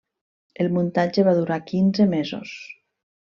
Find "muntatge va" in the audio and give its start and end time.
0.77-1.35